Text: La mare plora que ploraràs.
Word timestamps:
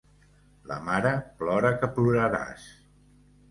La 0.71 0.77
mare 0.87 1.11
plora 1.43 1.73
que 1.83 1.91
ploraràs. 1.99 2.67